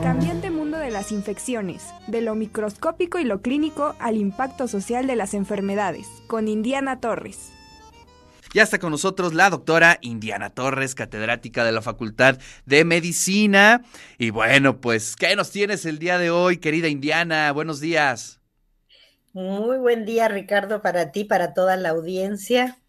[0.00, 5.06] El cambiante mundo de las infecciones, de lo microscópico y lo clínico al impacto social
[5.06, 7.50] de las enfermedades, con Indiana Torres.
[8.54, 13.82] Ya está con nosotros la doctora Indiana Torres, catedrática de la Facultad de Medicina.
[14.16, 17.52] Y bueno, pues, ¿qué nos tienes el día de hoy, querida Indiana?
[17.52, 18.40] Buenos días.
[19.34, 22.79] Muy buen día, Ricardo, para ti, para toda la audiencia.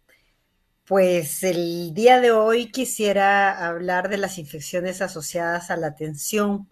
[0.92, 6.68] Pues el día de hoy quisiera hablar de las infecciones asociadas a la atención,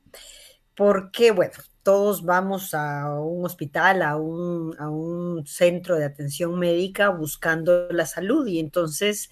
[0.76, 7.08] porque, bueno, todos vamos a un hospital, a un, a un centro de atención médica
[7.08, 9.30] buscando la salud y entonces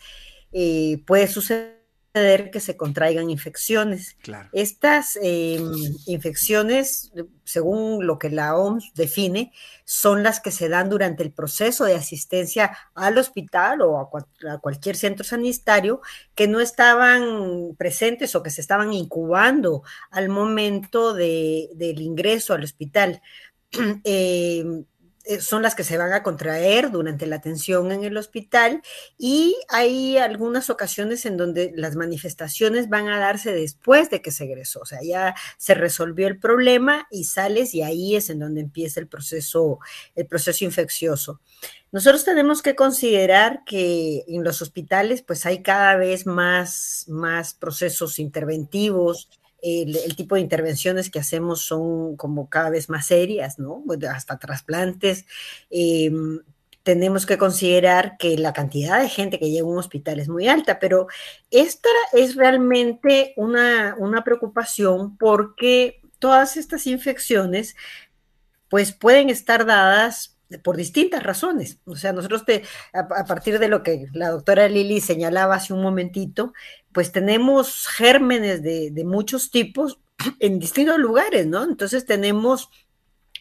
[0.53, 1.78] eh, puede suceder
[2.13, 4.17] que se contraigan infecciones.
[4.53, 5.71] Estas em,
[6.07, 7.13] infecciones,
[7.45, 9.53] según lo que la OMS define,
[9.85, 14.97] son las que se dan durante el proceso de asistencia al hospital o a, cualquier
[14.97, 16.01] centro sanitario
[16.35, 23.23] que no estaban presentes o que se estaban incubando al momento del ingreso al hospital.
[24.05, 24.65] Eh,
[25.41, 28.83] son las que se van a contraer durante la atención en el hospital
[29.17, 34.45] y hay algunas ocasiones en donde las manifestaciones van a darse después de que se
[34.45, 38.61] egresó, o sea, ya se resolvió el problema y sales y ahí es en donde
[38.61, 39.79] empieza el proceso,
[40.15, 41.41] el proceso infeccioso.
[41.91, 48.19] Nosotros tenemos que considerar que en los hospitales pues hay cada vez más, más procesos
[48.19, 49.31] interventivos,
[49.63, 53.85] el, tipo de intervenciones que hacemos son como cada vez más serias, ¿no?
[54.11, 55.27] Hasta trasplantes.
[55.71, 56.41] Em,
[56.83, 60.49] tenemos que considerar que la cantidad de gente que llega a un hospital es muy
[60.49, 61.07] alta, pero
[61.51, 67.77] esta es realmente una, una preocupación porque todas estas infecciones
[68.69, 71.79] pues pueden estar dadas por distintas razones.
[71.85, 72.45] O sea, nosotros
[72.93, 76.55] a, partir de lo que la doctora Lili señalaba hace un momentito,
[76.99, 80.01] pues tenemos gérmenes de, muchos tipos
[80.41, 81.63] en distintos lugares, ¿no?
[81.63, 82.71] Entonces tenemos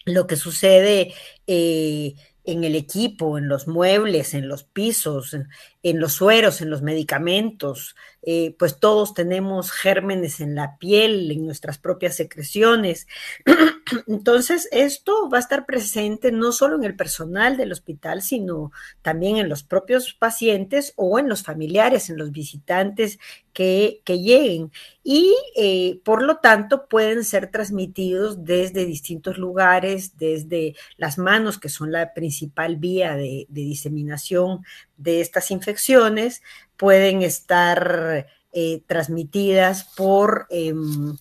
[0.05, 1.15] lo que sucede
[1.47, 2.13] eh,
[2.43, 7.95] en el equipo, en los muebles, en los pisos, en, los sueros, en los medicamentos,
[8.23, 13.07] eh, pues todos tenemos gérmenes en la piel, en nuestras propias secreciones.
[14.07, 19.37] Entonces, esto va a estar presente no solo en el personal del hospital, sino también
[19.37, 23.19] en los propios pacientes o en los familiares, en los visitantes
[23.57, 24.71] que, lleguen.
[25.03, 31.69] Y eh, por lo tanto pueden ser transmitidos desde distintos lugares, desde las manos, que
[31.69, 34.63] son la principal vía de, diseminación
[34.97, 36.43] de estas infecciones,
[36.77, 41.17] pueden estar eh, transmitidas por, em,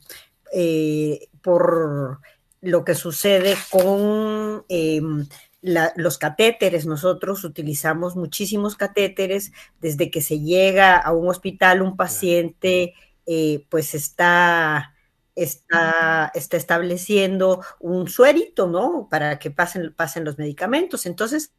[0.53, 2.21] eh, por
[2.61, 5.27] lo que sucede con em,
[5.63, 6.87] los catéteres.
[6.87, 12.95] Nosotros utilizamos muchísimos catéteres desde que se llega a un hospital, un paciente
[13.27, 14.95] eh, pues está,
[15.35, 19.09] está, está estableciendo un suerito, ¿no?
[19.11, 21.07] Para que pasen, pasen los medicamentos.
[21.07, 21.53] Entonces,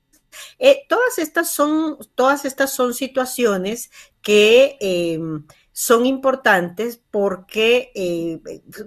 [0.60, 3.90] eh, todas, estas son, todas estas son situaciones
[4.22, 8.40] que em, son importantes porque eh,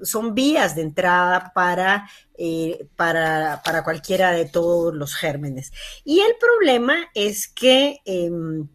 [0.02, 5.72] son vías de entrada para, eh, para, para, cualquiera de todos los gérmenes.
[6.04, 8.68] Y el problema es que em,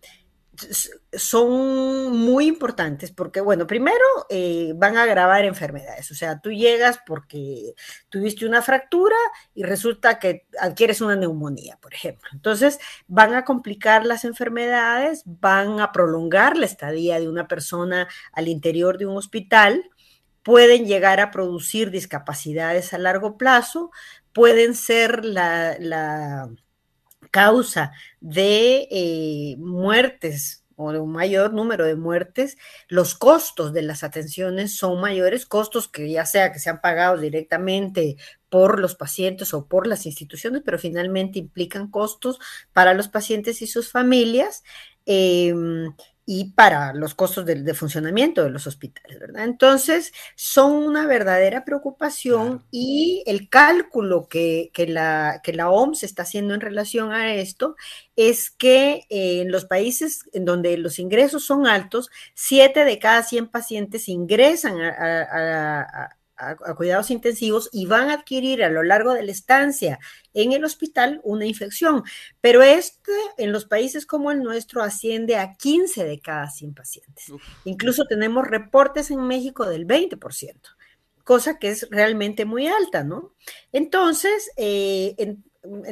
[1.13, 6.11] son muy importantes porque, bueno, primero eh, van a agravar enfermedades.
[6.11, 7.73] O sea, tú llegas porque
[8.09, 9.15] tuviste una fractura
[9.53, 12.29] y resulta que adquieres una neumonía, por ejemplo.
[12.33, 18.47] Entonces, van a complicar las enfermedades, van a prolongar la estadía de una persona al
[18.47, 19.89] interior de un hospital,
[20.43, 23.91] pueden llegar a producir discapacidades a largo plazo,
[24.31, 25.77] pueden ser la
[27.35, 27.91] causa
[28.21, 32.57] de eh, muertes o de un mayor número de muertes,
[32.87, 38.15] los costos de las atenciones son mayores, costos que ya sea que sean pagados directamente
[38.47, 42.39] por los pacientes o por las instituciones, pero finalmente implican costos
[42.71, 44.63] para los pacientes y sus familias.
[45.05, 45.93] Em,
[46.25, 49.43] y para los costos de, funcionamiento de los hospitales, ¿verdad?
[49.43, 56.53] Entonces, son una verdadera preocupación y el cálculo que, la, que la OMS está haciendo
[56.53, 57.75] en relación a esto
[58.15, 63.23] es que eh, en los países en donde los ingresos son altos, siete de cada
[63.23, 66.15] 100 pacientes ingresan a a,
[66.75, 69.99] cuidados intensivos y van a adquirir a lo largo de la estancia
[70.33, 72.03] en el hospital una infección.
[72.41, 77.31] Pero este en los países como el nuestro asciende a 15 de cada 100 pacientes.
[77.63, 80.59] Incluso tenemos reportes en México del 20%,
[81.23, 83.33] cosa que es realmente muy alta, ¿no?
[83.71, 85.43] Entonces, eh, en,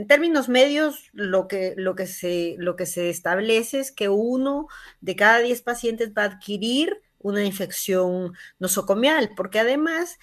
[0.07, 4.67] términos medios, lo que, lo, que se, lo que se establece es que uno
[5.01, 10.19] de cada 10 pacientes va a adquirir una infección nosocomial, porque además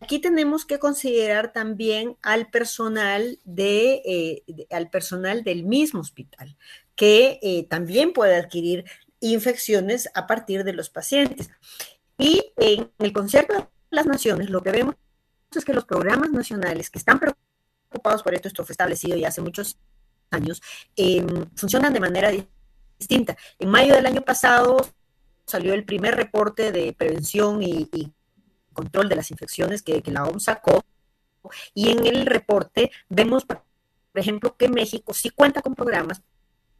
[0.00, 6.56] aquí tenemos que considerar también al personal, de, eh, al personal del mismo hospital,
[6.96, 8.84] que eh, también puede adquirir
[9.20, 11.50] infecciones a partir de los pacientes.
[12.18, 14.96] Y en el concierto de las naciones, lo que vemos
[15.54, 19.40] es que los programas nacionales que están preocupados por esto, esto fue establecido ya hace
[19.40, 19.78] muchos
[20.30, 20.60] años,
[20.96, 22.30] em, funcionan de manera
[22.98, 23.36] distinta.
[23.58, 24.78] En mayo del año pasado
[25.48, 28.12] salió el primer reporte de prevención y,
[28.72, 30.84] control de las infecciones que, la OMS sacó,
[31.74, 33.60] y en el reporte vemos, por
[34.14, 36.22] ejemplo, que México sí cuenta con programas,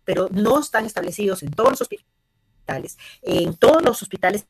[0.04, 2.98] pero no están establecidos en todos los hospitales.
[3.22, 4.46] En todos los hospitales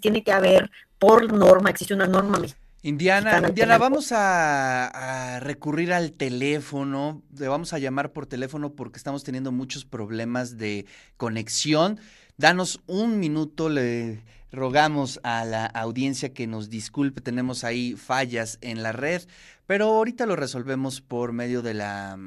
[0.00, 2.38] tiene que haber, por norma, existe una norma
[2.84, 9.22] Indiana, Indiana, vamos a, recurrir al teléfono, le vamos a llamar por teléfono porque estamos
[9.22, 10.86] teniendo muchos problemas de
[11.16, 12.00] conexión.
[12.38, 18.82] Danos un minuto, le rogamos a la audiencia que nos disculpe, tenemos ahí fallas en
[18.82, 19.22] la red,
[19.66, 22.18] pero ahorita lo resolvemos por medio de la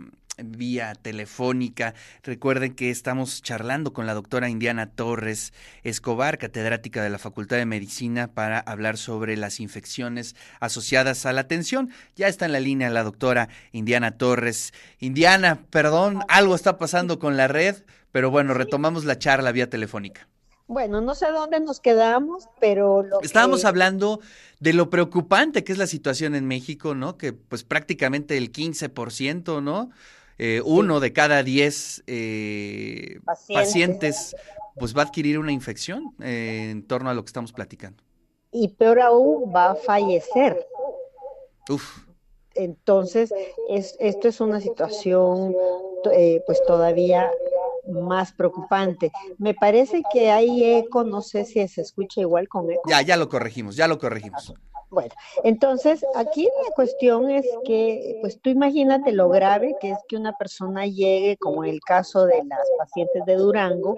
[0.43, 1.93] vía telefónica.
[2.23, 5.53] Recuerden que estamos charlando con la doctora Indiana Torres
[5.83, 11.41] Escobar, catedrática de la Facultad de Medicina, para hablar sobre las infecciones asociadas a la
[11.41, 11.89] atención.
[12.15, 14.73] Ya está en la línea la doctora Indiana Torres.
[14.99, 17.83] Indiana, perdón, algo está pasando con la red,
[18.15, 20.29] pero bueno, retomamos la charla vía telefónica.
[20.67, 24.21] Bueno, no sé dónde nos quedamos, pero lo Estábamos hablando
[24.61, 27.17] de lo preocupante que es la situación en México, ¿no?
[27.17, 29.89] Que pues prácticamente el 15%, ¿no?
[30.37, 33.19] Eh, uno de cada diez eh,
[33.53, 34.33] pacientes.
[34.79, 38.01] pues va a adquirir una infección eh, en torno a lo que estamos platicando.
[38.49, 40.65] Y peor aún, va a fallecer.
[41.67, 42.05] Uf.
[42.53, 43.33] Entonces,
[43.67, 45.53] es, esto es una situación
[46.45, 47.31] pues todavía
[47.87, 49.11] más preocupante.
[49.37, 52.83] Me parece que hay eco, no sé si se escucha igual con eco.
[52.87, 54.53] Ya, ya lo corregimos, ya lo corregimos.
[54.89, 60.15] Bueno, entonces aquí la cuestión es que, pues tú imagínate lo grave que es que
[60.15, 63.95] una persona llegue, como en el caso de las pacientes de Durango,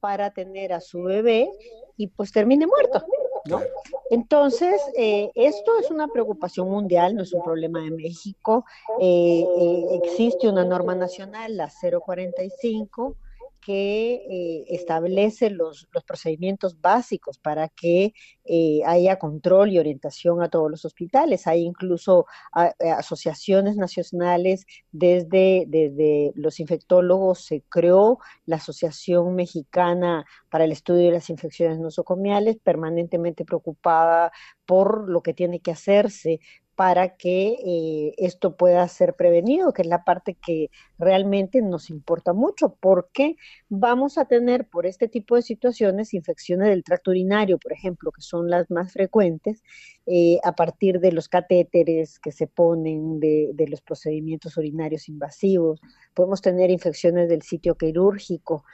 [0.00, 1.50] para tener a su bebé
[1.96, 3.04] y pues termine muerto.
[3.46, 3.62] ¿no?
[4.10, 8.64] Entonces, eh, esto es una preocupación mundial, no es un problema de México.
[9.00, 13.16] Eh, eh, existe una norma nacional, la 045,
[13.64, 18.12] que eh, establece los, procedimientos básicos para que
[18.44, 21.46] eh, haya control y orientación a todos los hospitales.
[21.46, 22.26] Hay incluso
[22.56, 31.06] eh, asociaciones nacionales, desde, desde los infectólogos se creó la Asociación Mexicana para el Estudio
[31.06, 34.30] de las Infecciones Nosocomiales, permanentemente preocupada
[34.66, 36.40] por lo que tiene que hacerse
[36.76, 42.32] para que eh, esto pueda ser prevenido, que es la parte que realmente nos importa
[42.32, 43.36] mucho, porque
[43.68, 48.22] vamos a tener por este tipo de situaciones infecciones del tracto urinario, por ejemplo, que
[48.22, 49.62] son las más frecuentes,
[50.06, 55.80] eh, a partir de los catéteres que se ponen, de, de los procedimientos urinarios invasivos,
[56.12, 58.64] podemos tener infecciones del sitio quirúrgico,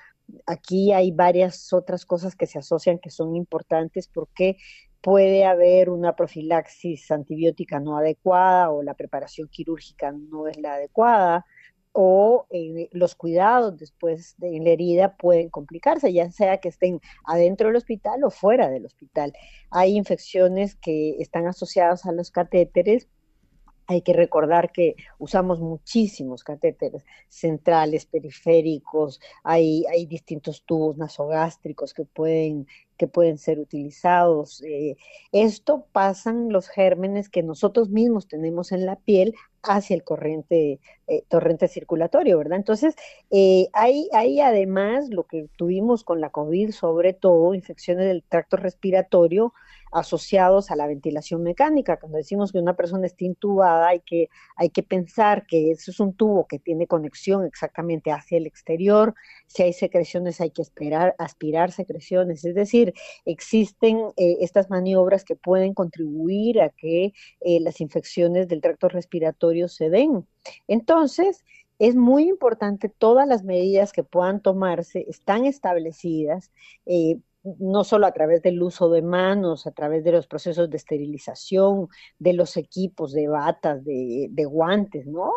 [0.47, 4.09] aquí hay varias otras cosas que se asocian que son importantes.
[4.09, 4.57] Porque
[5.01, 11.47] puede haber una profilaxis antibiótica no adecuada o la preparación quirúrgica no es la adecuada
[11.93, 17.69] o eh, los cuidados después de la herida pueden complicarse, ya sea que estén adentro
[17.69, 19.33] del hospital o fuera del hospital.
[19.71, 23.09] Hay infecciones que están asociadas a los catéteres,
[23.89, 32.05] hay que recordar que usamos muchísimos catéteres centrales, periféricos, hay, hay distintos tubos nasogástricos que
[32.05, 32.69] pueden,
[33.01, 34.63] que pueden ser utilizados.
[34.63, 34.99] Eh,
[35.33, 41.25] esto pasan los gérmenes que nosotros mismos tenemos en la piel hacia el corriente, eh,
[41.29, 42.59] torrente circulatorio, ¿verdad?
[42.59, 42.95] Entonces,
[43.31, 48.59] eh, hay, hay además lo que tuvimos con la COVID, sobre todo infecciones del tracto
[48.59, 49.55] respiratorio,
[49.93, 51.99] asociados a la ventilación mecánica.
[51.99, 56.01] Cuando decimos que una persona está intubada, hay que, hay que pensar que eso es
[56.01, 59.15] un tubo que tiene conexión exactamente hacia el exterior.
[59.47, 62.45] Si hay secreciones, hay que esperar, aspirar secreciones.
[62.45, 62.90] Es decir,
[63.25, 69.69] existen eh, estas maniobras que pueden contribuir a que eh, las infecciones del tracto respiratorio
[69.69, 70.27] se den.
[70.69, 71.45] Entonces,
[71.81, 76.53] es muy importante todas las medidas que puedan tomarse, están establecidas,
[76.85, 80.77] eh, no solo a través del uso de manos, a través de los procesos de
[80.77, 85.33] esterilización, de los equipos, de batas, de, guantes, ¿no?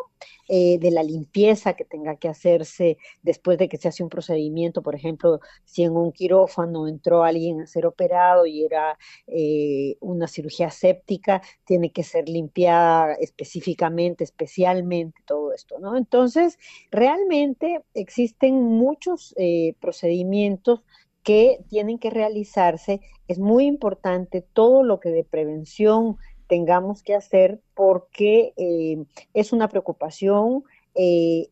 [0.50, 4.82] Eh, de la limpieza que tenga que hacerse después de que se hace un procedimiento,
[4.82, 10.28] por ejemplo, si en un quirófano entró alguien a ser operado y era eh, una
[10.28, 15.96] cirugía séptica, tiene que ser limpiada específicamente, especialmente, todo esto, ¿no?
[15.98, 16.58] Entonces,
[16.92, 20.82] realmente existen muchos eh, procedimientos
[21.24, 23.02] que tienen que realizarse.
[23.28, 29.04] Es muy importante todo lo que de prevención tengamos que hacer porque eh,
[29.34, 30.64] es una preocupación,
[30.96, 31.48] eh,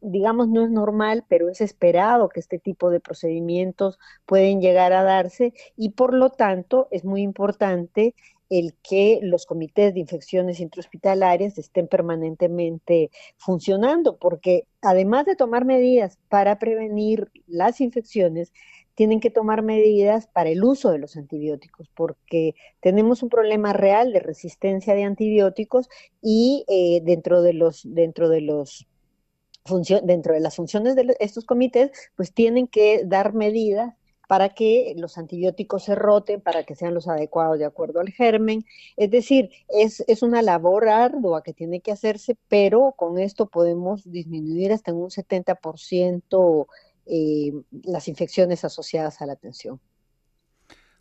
[0.00, 5.02] digamos, no es normal, pero es esperado que este tipo de procedimientos pueden llegar a
[5.02, 8.14] darse y por lo tanto es muy importante
[8.50, 16.18] el que los comités de infecciones intrahospitalarias estén permanentemente funcionando, porque además de tomar medidas
[16.28, 18.52] para prevenir las infecciones,
[18.98, 24.12] tienen que tomar medidas para el uso de los antibióticos, porque tenemos un problema real
[24.12, 25.88] de resistencia de antibióticos
[26.20, 28.88] y eh, dentro de los, dentro de los
[30.02, 33.94] dentro de las funciones de estos comités, pues tienen que dar medidas
[34.26, 38.64] para que los antibióticos se roten, para que sean los adecuados de acuerdo al germen.
[38.96, 44.72] Es decir, es, una labor ardua que tiene que hacerse, pero con esto podemos disminuir
[44.72, 46.66] hasta en un 70%
[47.08, 47.52] eh,
[47.84, 49.80] las infecciones asociadas a la atención.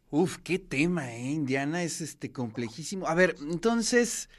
[0.10, 1.32] Uf, qué tema, ¿eh?
[1.32, 3.08] Indiana, es este complejísimo.
[3.08, 4.30] A ver, entonces,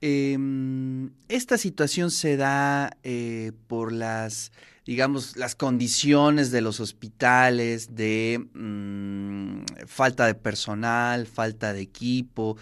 [0.00, 4.52] em, esta situación se da eh, por las
[4.84, 12.56] digamos, las condiciones de los hospitales, de mm, falta de personal, falta de equipo.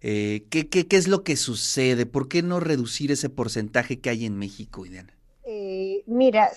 [0.00, 2.06] Eh, ¿qué, qué, qué, es lo que sucede?
[2.06, 5.12] ¿Por qué no reducir ese porcentaje que hay en México, Idiana?
[5.44, 6.50] Eh, mira,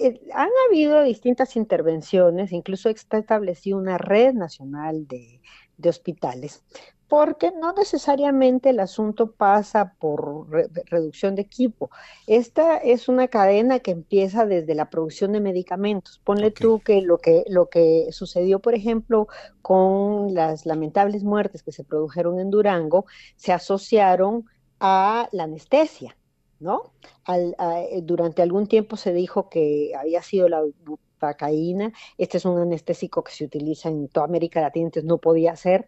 [0.00, 5.40] eh, han habido distintas intervenciones, incluso está establecido una red nacional de,
[5.76, 6.62] de hospitales,
[7.08, 10.50] porque no necesariamente el asunto pasa por
[10.90, 11.90] reducción de equipo.
[12.26, 16.20] Esta es una cadena que empieza desde la producción de medicamentos.
[16.22, 19.26] Ponle tú que lo, que lo que sucedió, por ejemplo,
[19.62, 24.44] con las lamentables muertes que se produjeron en Durango, se asociaron
[24.78, 26.14] a la anestesia.
[26.60, 26.92] ¿No?
[27.28, 31.92] Eh, durante algún tiempo se dijo que había sido la bupacaína.
[32.18, 35.86] Este es un anestésico que se utiliza en toda América Latina, entonces no podía ser,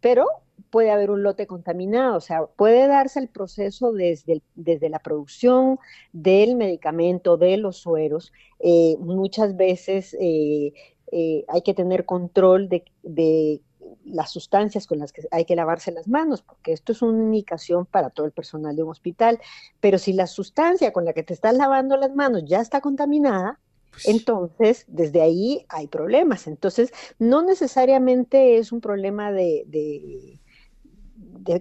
[0.00, 0.26] pero
[0.70, 5.78] puede haber un lote contaminado, o sea, puede darse el proceso desde, desde la producción
[6.12, 8.32] del medicamento, de los sueros.
[8.58, 10.74] Eh, muchas veces eh,
[11.48, 13.62] hay que tener control de, de
[14.04, 17.86] las sustancias con las que hay que lavarse las manos, porque esto es una indicación
[17.86, 19.38] para todo el personal de un hospital.
[19.80, 23.58] Pero si la sustancia con la que te estás lavando las manos ya está contaminada,
[23.90, 26.46] pues Entonces, desde ahí hay problemas.
[26.46, 30.39] Entonces, no necesariamente es un problema de, de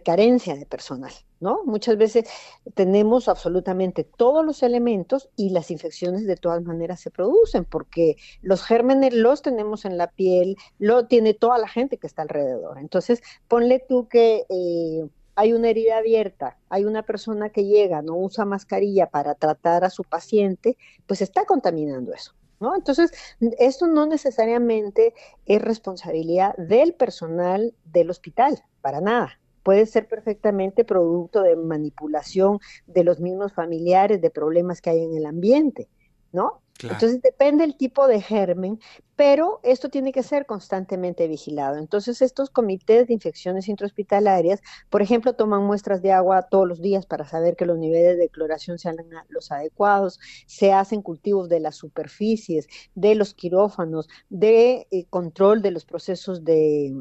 [0.03, 1.62] carencia de personal, ¿no?
[1.65, 2.25] Muchas veces
[2.74, 8.63] tenemos absolutamente todos los elementos y las infecciones de todas maneras se producen porque los
[8.63, 12.77] gérmenes los tenemos en la piel, lo tiene toda la gente que está alrededor.
[12.77, 18.15] Entonces, ponle tú que eh, hay una herida abierta, hay una persona que llega, no
[18.15, 22.33] usa mascarilla para tratar a su paciente, pues está contaminando eso.
[22.62, 22.75] ¿No?
[22.75, 23.13] Entonces,
[23.57, 25.13] esto no necesariamente
[25.45, 32.57] es responsabilidad del personal del hospital, para nada puede ser perfectamente producto de manipulación
[32.88, 35.88] de los mismos familiares, de problemas que hay en el ambiente,
[36.31, 36.63] ¿no?
[36.81, 38.79] Entonces depende el tipo de germen,
[39.15, 41.77] pero esto tiene que ser constantemente vigilado.
[41.77, 44.59] Entonces estos comités de infecciones intrahospitalarias,
[44.89, 48.29] por ejemplo, toman muestras de agua todos los días para saber que los niveles de
[48.29, 48.97] cloración sean
[49.27, 55.69] los adecuados, se hacen cultivos de las superficies, de los quirófanos, de eh, control de
[55.69, 56.95] los procesos de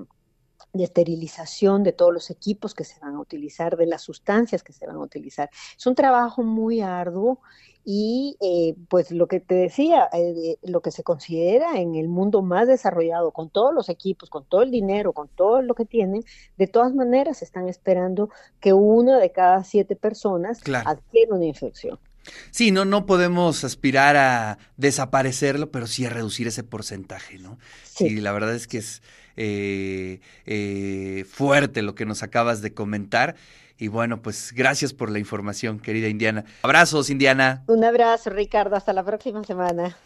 [0.73, 4.73] de esterilización de todos los equipos que se van a utilizar, de las sustancias que
[4.73, 5.51] se van a utilizar.
[5.77, 7.41] Es un trabajo muy arduo
[7.85, 12.43] y eh, pues lo que te decía, eh, lo que se considera en el mundo
[12.43, 16.23] más desarrollado, con todos los equipos, con todo el dinero, con todo lo que tienen,
[16.59, 18.29] de todas maneras están esperando
[18.61, 21.99] que una de cada siete personas adquiera una infección.
[22.51, 27.59] Sí, no, no podemos aspirar a desaparecerlo, pero sí a reducir ese porcentaje, ¿no?
[27.85, 29.03] Sí, la verdad es que es
[29.41, 33.37] eh, eh, fuerte lo que nos acabas de comentar.
[33.79, 36.45] Y bueno, pues gracias por la información, querida Indiana.
[36.63, 37.63] Abrazos, Indiana.
[37.69, 38.75] Un abrazo, Ricardo.
[38.75, 39.97] Hasta la próxima semana.